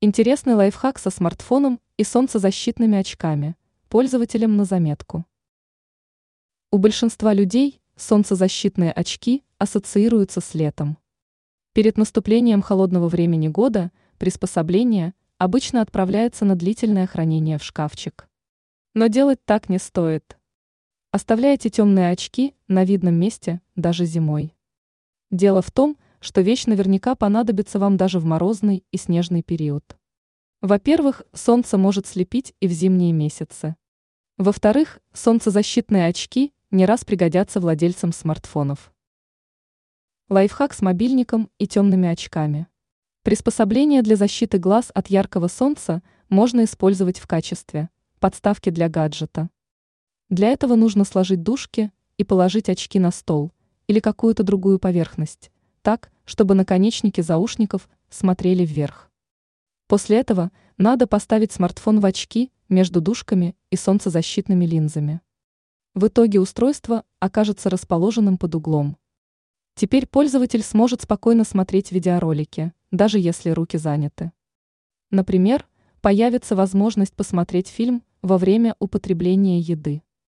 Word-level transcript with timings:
Интересный 0.00 0.54
лайфхак 0.54 0.96
со 0.96 1.10
смартфоном 1.10 1.80
и 1.96 2.04
солнцезащитными 2.04 2.96
очками. 2.96 3.56
Пользователям 3.88 4.56
на 4.56 4.64
заметку. 4.64 5.26
У 6.70 6.78
большинства 6.78 7.34
людей 7.34 7.80
солнцезащитные 7.96 8.92
очки 8.92 9.42
ассоциируются 9.58 10.40
с 10.40 10.54
летом. 10.54 10.98
Перед 11.72 11.98
наступлением 11.98 12.62
холодного 12.62 13.08
времени 13.08 13.48
года 13.48 13.90
приспособление 14.18 15.14
обычно 15.36 15.82
отправляется 15.82 16.44
на 16.44 16.54
длительное 16.54 17.08
хранение 17.08 17.58
в 17.58 17.64
шкафчик. 17.64 18.28
Но 18.94 19.08
делать 19.08 19.44
так 19.44 19.68
не 19.68 19.80
стоит. 19.80 20.38
Оставляйте 21.10 21.70
темные 21.70 22.10
очки 22.10 22.54
на 22.68 22.84
видном 22.84 23.16
месте 23.16 23.60
даже 23.74 24.04
зимой. 24.04 24.54
Дело 25.32 25.60
в 25.60 25.72
том, 25.72 25.94
что 25.94 26.07
вещь 26.40 26.66
наверняка 26.66 27.14
понадобится 27.14 27.78
вам 27.78 27.96
даже 27.96 28.18
в 28.18 28.24
морозный 28.24 28.84
и 28.90 28.96
снежный 28.96 29.42
период. 29.42 29.96
Во-первых, 30.60 31.22
солнце 31.32 31.78
может 31.78 32.06
слепить 32.06 32.54
и 32.60 32.66
в 32.66 32.72
зимние 32.72 33.12
месяцы. 33.12 33.76
Во-вторых, 34.36 35.00
солнцезащитные 35.12 36.06
очки 36.06 36.52
не 36.70 36.86
раз 36.86 37.04
пригодятся 37.04 37.60
владельцам 37.60 38.12
смартфонов. 38.12 38.92
Лайфхак 40.28 40.74
с 40.74 40.82
мобильником 40.82 41.48
и 41.58 41.66
темными 41.66 42.08
очками. 42.08 42.66
Приспособление 43.22 44.02
для 44.02 44.16
защиты 44.16 44.58
глаз 44.58 44.90
от 44.94 45.08
яркого 45.08 45.48
солнца 45.48 46.02
можно 46.28 46.64
использовать 46.64 47.18
в 47.18 47.26
качестве 47.26 47.88
подставки 48.18 48.70
для 48.70 48.88
гаджета. 48.88 49.50
Для 50.28 50.48
этого 50.48 50.74
нужно 50.74 51.04
сложить 51.04 51.42
дужки 51.42 51.92
и 52.16 52.24
положить 52.24 52.68
очки 52.68 52.98
на 52.98 53.10
стол 53.10 53.52
или 53.86 54.00
какую-то 54.00 54.42
другую 54.42 54.78
поверхность, 54.78 55.50
так, 55.88 56.12
чтобы 56.26 56.54
наконечники 56.54 57.22
заушников 57.22 57.88
смотрели 58.10 58.62
вверх. 58.62 59.10
После 59.86 60.18
этого 60.18 60.52
надо 60.76 61.06
поставить 61.06 61.50
смартфон 61.50 62.00
в 62.00 62.04
очки 62.04 62.52
между 62.68 63.00
дужками 63.00 63.56
и 63.70 63.76
солнцезащитными 63.76 64.66
линзами. 64.66 65.22
В 65.94 66.08
итоге 66.08 66.40
устройство 66.40 67.04
окажется 67.20 67.70
расположенным 67.70 68.36
под 68.36 68.54
углом. 68.54 68.98
Теперь 69.76 70.06
пользователь 70.06 70.62
сможет 70.62 71.00
спокойно 71.00 71.44
смотреть 71.44 71.90
видеоролики, 71.90 72.74
даже 72.90 73.18
если 73.18 73.48
руки 73.48 73.78
заняты. 73.78 74.32
Например, 75.10 75.66
появится 76.02 76.54
возможность 76.54 77.14
посмотреть 77.14 77.68
фильм 77.68 78.02
во 78.20 78.36
время 78.36 78.76
употребления 78.78 79.58
еды. 79.58 80.02